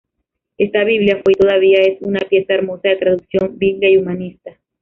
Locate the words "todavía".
1.35-1.77